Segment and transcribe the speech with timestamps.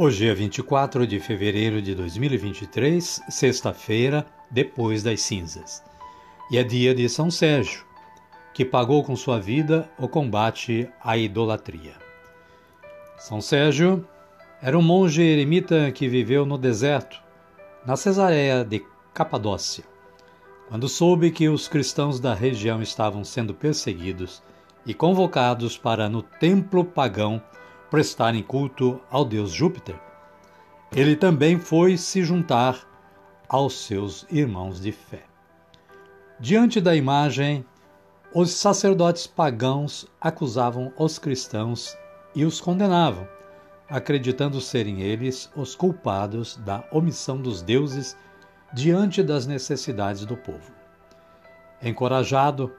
[0.00, 5.82] Hoje é 24 de fevereiro de 2023, sexta-feira, depois das cinzas.
[6.52, 7.84] E é dia de São Sérgio,
[8.54, 11.94] que pagou com sua vida o combate à idolatria.
[13.16, 14.06] São Sérgio
[14.62, 17.20] era um monge eremita que viveu no deserto,
[17.84, 19.82] na Cesareia de Capadócia.
[20.68, 24.44] Quando soube que os cristãos da região estavam sendo perseguidos
[24.86, 27.42] e convocados para no templo pagão
[27.90, 29.98] prestarem culto ao deus Júpiter,
[30.92, 32.86] ele também foi se juntar
[33.48, 35.24] aos seus irmãos de fé.
[36.38, 37.64] Diante da imagem,
[38.34, 41.96] os sacerdotes pagãos acusavam os cristãos
[42.34, 43.26] e os condenavam,
[43.88, 48.16] acreditando serem eles os culpados da omissão dos deuses
[48.72, 50.72] diante das necessidades do povo.
[51.82, 52.70] Encorajado,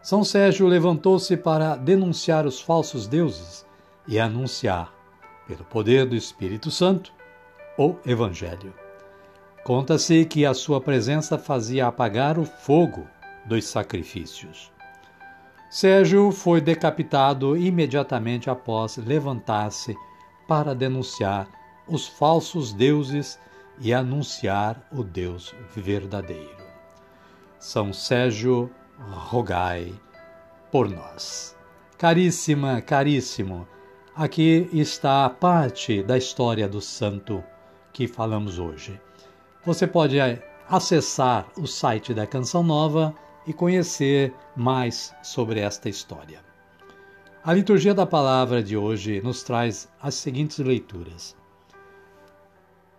[0.00, 3.66] São Sérgio levantou-se para denunciar os falsos deuses
[4.08, 4.92] e anunciar,
[5.46, 7.12] pelo poder do Espírito Santo,
[7.78, 8.72] o Evangelho.
[9.64, 13.06] Conta-se que a sua presença fazia apagar o fogo
[13.44, 14.72] dos sacrifícios.
[15.68, 19.96] Sérgio foi decapitado imediatamente após levantar-se
[20.46, 21.48] para denunciar
[21.88, 23.38] os falsos deuses
[23.80, 26.64] e anunciar o Deus verdadeiro.
[27.58, 29.92] São Sérgio, rogai
[30.70, 31.56] por nós.
[31.98, 33.66] Caríssima, caríssimo,
[34.18, 37.44] Aqui está a parte da história do santo
[37.92, 38.98] que falamos hoje.
[39.62, 43.14] Você pode eh, acessar o site da Canção Nova
[43.46, 46.40] e conhecer mais sobre esta história.
[47.44, 51.36] A liturgia da palavra de hoje nos traz as seguintes leituras.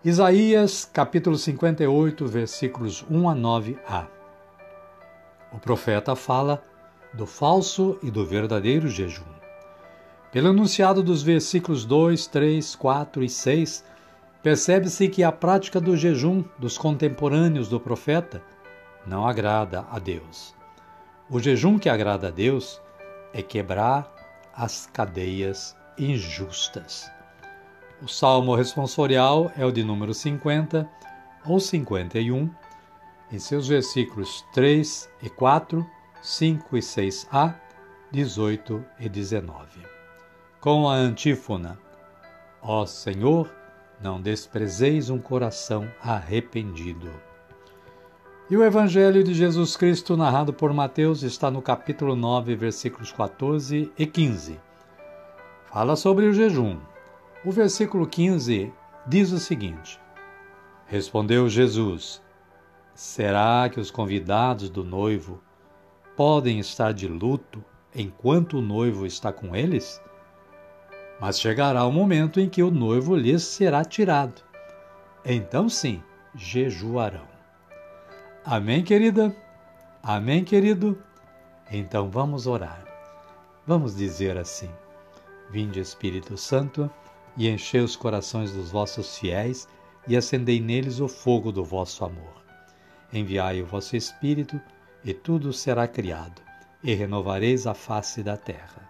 [0.06, 4.08] Isaías, capítulo 58, versículos 1 a 9a.
[5.52, 6.64] O profeta fala
[7.12, 9.37] do falso e do verdadeiro jejum.
[10.32, 13.84] Pelo enunciado dos versículos 2, 3, 4 e 6,
[14.44, 18.44] percebe-se que a prática do jejum dos contemporâneos do profeta
[19.06, 20.54] não agrada a Deus.
[21.30, 22.82] O jejum que agrada a Deus
[23.34, 24.14] é quebrar
[24.54, 27.10] as cadeias injustas.
[28.02, 30.88] O salmo responsorial é o de número 50
[31.46, 32.50] ou 51,
[33.32, 35.88] em seus versículos 3 e 4,
[36.22, 37.56] 5 e 6a,
[38.12, 39.97] 18 e 19
[40.68, 41.80] com a antífona:
[42.62, 43.50] Ó Senhor,
[44.04, 47.10] não desprezeis um coração arrependido.
[48.50, 53.94] E o Evangelho de Jesus Cristo, narrado por Mateus, está no capítulo 9, versículos 14
[53.98, 54.60] e 15.
[55.68, 56.78] Fala sobre o jejum.
[57.46, 58.70] O versículo 15
[59.08, 59.98] diz o seguinte:
[60.86, 62.22] Respondeu Jesus:
[62.94, 65.42] Será que os convidados do noivo
[66.14, 67.64] podem estar de luto
[67.96, 70.06] enquanto o noivo está com eles?
[71.20, 74.42] Mas chegará o momento em que o noivo lhes será tirado.
[75.26, 76.02] Então sim,
[76.36, 77.28] jejuarão.
[78.46, 79.36] Amém, querida?
[80.02, 81.02] Amém, querido?
[81.72, 82.86] Então vamos orar.
[83.66, 84.70] Vamos dizer assim:
[85.50, 86.90] Vinde, Espírito Santo,
[87.36, 89.68] e enchei os corações dos vossos fiéis
[90.08, 92.42] e acendei neles o fogo do vosso amor.
[93.12, 94.60] Enviai o vosso Espírito,
[95.04, 96.42] e tudo será criado,
[96.84, 98.90] e renovareis a face da terra.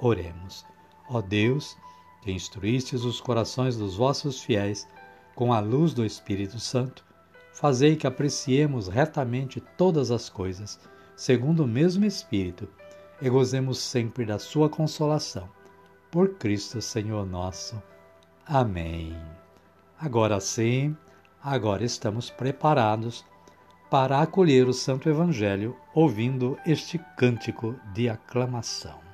[0.00, 0.64] Oremos.
[1.10, 1.76] Ó Deus,
[2.20, 4.86] que instruístes os corações dos vossos fiéis
[5.34, 7.04] com a luz do Espírito Santo,
[7.52, 10.78] fazei que apreciemos retamente todas as coisas,
[11.16, 12.68] segundo o mesmo Espírito,
[13.20, 15.48] e gozemos sempre da sua consolação.
[16.10, 17.80] Por Cristo Senhor nosso.
[18.46, 19.16] Amém.
[19.98, 20.96] Agora sim,
[21.42, 23.24] agora estamos preparados
[23.90, 29.07] para acolher o Santo Evangelho ouvindo este cântico de aclamação.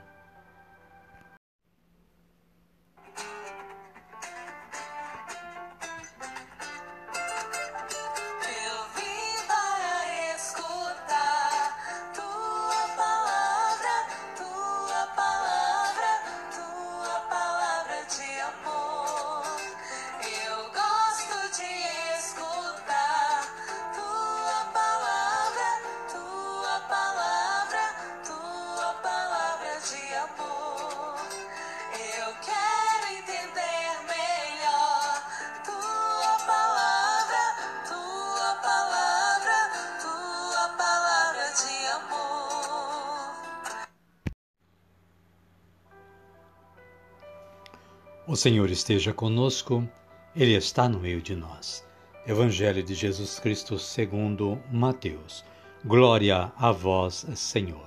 [48.34, 49.88] O Senhor esteja conosco,
[50.34, 51.86] Ele está no meio de nós.
[52.26, 55.44] Evangelho de Jesus Cristo segundo Mateus.
[55.84, 57.86] Glória a vós, Senhor.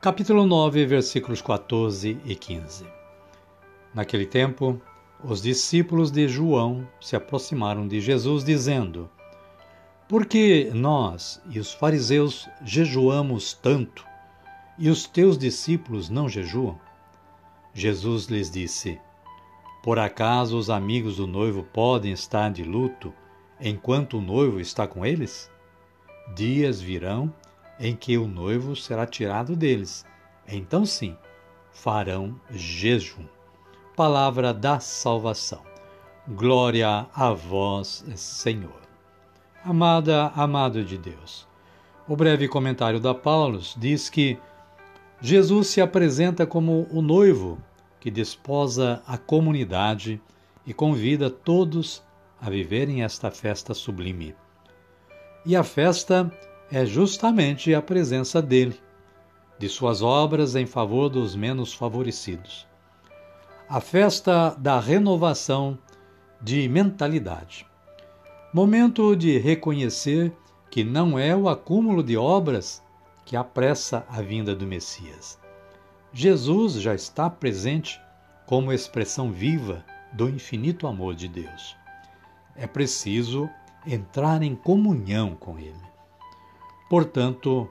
[0.00, 2.84] Capítulo 9, versículos 14 e 15.
[3.94, 4.82] Naquele tempo,
[5.22, 9.08] os discípulos de João se aproximaram de Jesus, dizendo:
[10.08, 14.04] Por que nós e os fariseus jejuamos tanto,
[14.76, 16.84] e os teus discípulos não jejuam?
[17.76, 18.98] Jesus lhes disse:
[19.82, 23.12] Por acaso os amigos do noivo podem estar de luto
[23.60, 25.50] enquanto o noivo está com eles?
[26.34, 27.30] Dias virão
[27.78, 30.06] em que o noivo será tirado deles.
[30.48, 31.18] Então sim,
[31.70, 33.26] farão jejum.
[33.94, 35.62] Palavra da salvação.
[36.26, 38.80] Glória a vós, Senhor.
[39.62, 41.46] Amada, amado de Deus.
[42.08, 44.38] O breve comentário da Paulo diz que
[45.20, 47.58] Jesus se apresenta como o noivo
[47.98, 50.20] que desposa a comunidade
[50.66, 52.02] e convida todos
[52.40, 54.34] a viverem esta festa sublime.
[55.44, 56.30] E a festa
[56.70, 58.78] é justamente a presença dele,
[59.58, 62.66] de suas obras em favor dos menos favorecidos.
[63.68, 65.78] A festa da renovação
[66.40, 67.66] de mentalidade.
[68.52, 70.32] Momento de reconhecer
[70.70, 72.82] que não é o acúmulo de obras
[73.26, 75.38] que apressa a vinda do Messias.
[76.12, 78.00] Jesus já está presente
[78.46, 81.76] como expressão viva do infinito amor de Deus.
[82.54, 83.50] É preciso
[83.84, 85.74] entrar em comunhão com Ele.
[86.88, 87.68] Portanto,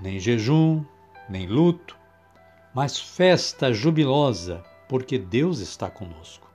[0.00, 0.84] nem jejum,
[1.30, 1.96] nem luto,
[2.74, 6.50] mas festa jubilosa, porque Deus está conosco.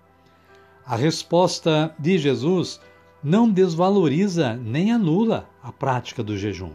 [0.86, 2.82] A resposta de Jesus
[3.24, 6.74] não desvaloriza nem anula a prática do jejum.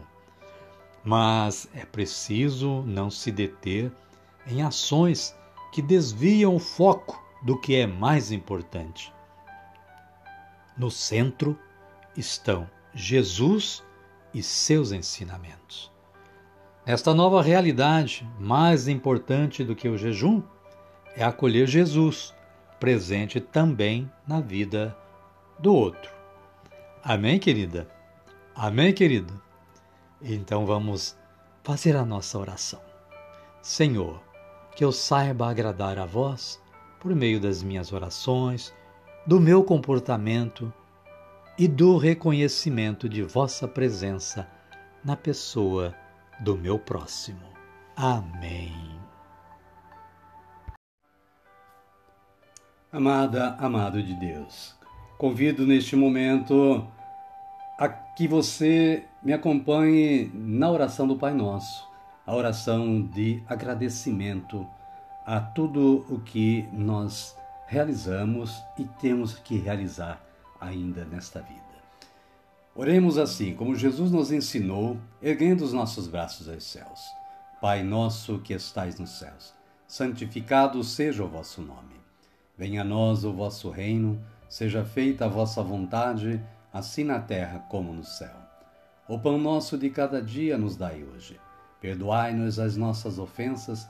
[1.07, 3.89] Mas é preciso não se deter
[4.45, 5.33] em ações
[5.71, 9.13] que desviam o foco do que é mais importante.
[10.77, 11.57] No centro
[12.17, 13.81] estão Jesus
[14.33, 15.89] e seus ensinamentos.
[16.85, 20.43] Nesta nova realidade, mais importante do que o jejum
[21.15, 22.35] é acolher Jesus,
[22.81, 24.93] presente também na vida
[25.57, 26.11] do outro.
[27.01, 27.87] Amém, querida?
[28.53, 29.46] Amém, querido?
[30.21, 31.17] Então vamos
[31.63, 32.81] fazer a nossa oração.
[33.61, 34.21] Senhor,
[34.75, 36.61] que eu saiba agradar a vós
[36.99, 38.73] por meio das minhas orações,
[39.25, 40.73] do meu comportamento
[41.57, 44.47] e do reconhecimento de vossa presença
[45.03, 45.95] na pessoa
[46.39, 47.45] do meu próximo.
[47.95, 48.97] Amém.
[52.91, 54.75] Amada, amado de Deus,
[55.17, 56.87] convido neste momento
[57.77, 61.87] a que você me acompanhe na oração do Pai Nosso,
[62.25, 64.67] a oração de agradecimento
[65.25, 70.25] a tudo o que nós realizamos e temos que realizar
[70.59, 71.61] ainda nesta vida.
[72.73, 76.99] Oremos assim, como Jesus nos ensinou, erguendo os nossos braços aos céus.
[77.61, 79.53] Pai nosso que estais nos céus,
[79.87, 81.95] santificado seja o vosso nome.
[82.57, 86.41] Venha a nós o vosso reino, seja feita a vossa vontade,
[86.77, 88.35] assim na terra como no céu.
[89.07, 91.39] O pão nosso de cada dia nos dai hoje.
[91.81, 93.87] Perdoai-nos as nossas ofensas,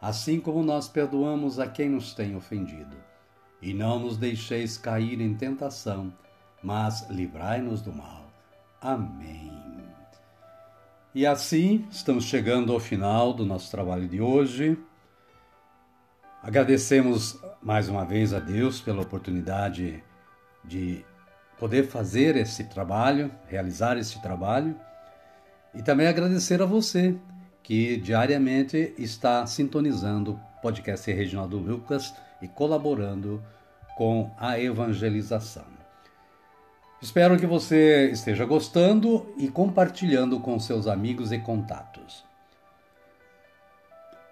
[0.00, 2.96] assim como nós perdoamos a quem nos tem ofendido.
[3.60, 6.12] E não nos deixeis cair em tentação,
[6.62, 8.24] mas livrai-nos do mal.
[8.80, 9.52] Amém.
[11.14, 14.78] E assim estamos chegando ao final do nosso trabalho de hoje.
[16.42, 20.02] Agradecemos mais uma vez a Deus pela oportunidade
[20.64, 21.04] de
[21.60, 24.74] poder fazer esse trabalho, realizar esse trabalho,
[25.74, 27.14] e também agradecer a você
[27.62, 33.44] que diariamente está sintonizando o podcast Reginaldo Lucas e colaborando
[33.94, 35.66] com a evangelização.
[37.02, 42.24] Espero que você esteja gostando e compartilhando com seus amigos e contatos.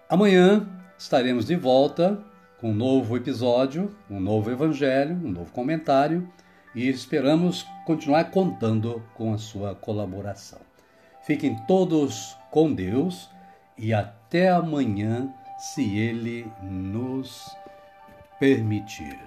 [0.09, 0.67] Amanhã
[0.97, 2.19] estaremos de volta
[2.59, 6.27] com um novo episódio, um novo evangelho, um novo comentário
[6.73, 10.59] e esperamos continuar contando com a sua colaboração.
[11.23, 13.29] Fiquem todos com Deus
[13.77, 17.49] e até amanhã, se Ele nos
[18.39, 19.19] permitir.